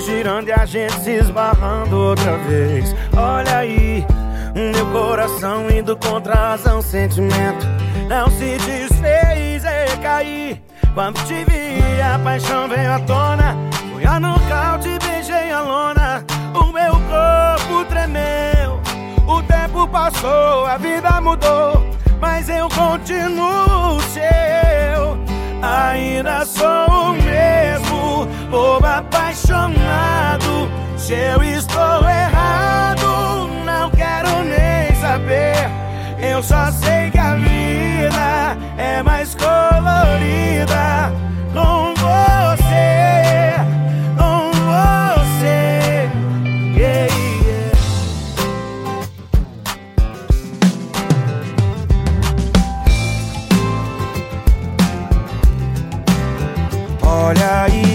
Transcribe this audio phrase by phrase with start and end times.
[0.00, 2.94] girando e a gente se esbarrando outra vez.
[3.16, 4.04] Olha aí,
[4.54, 7.66] meu coração indo contra a razão, sentimento
[8.08, 10.62] não se desfez e caí.
[10.94, 13.56] Quando te vi, a paixão veio à tona.
[13.92, 16.24] Fui a nocaute, beijei a lona.
[16.54, 18.80] O meu corpo tremeu.
[19.28, 21.86] O tempo passou, a vida mudou.
[22.20, 24.69] Mas eu continuo seu.
[31.10, 35.68] Se eu estou errado, não quero nem saber.
[36.22, 41.12] Eu só sei que a vida é mais colorida
[41.52, 43.56] com você,
[44.16, 46.08] com você.
[57.02, 57.89] Olha aí,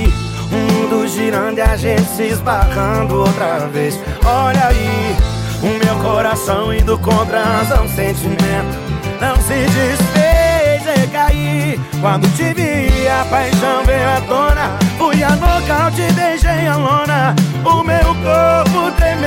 [1.35, 3.99] girando e a gente se esbarrando outra vez.
[4.25, 5.15] Olha aí,
[5.61, 8.85] o meu coração indo contra a razão, sentimento
[9.19, 11.79] não se desfez e caí.
[11.99, 14.77] Quando te vi, a paixão veio à tona.
[14.97, 17.35] Fui a nocaute, beijei a lona.
[17.65, 19.24] O meu corpo tremeu.